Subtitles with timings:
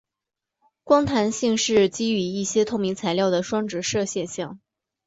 [0.83, 4.59] 光弹性是基于一些透明材料的双折射现象。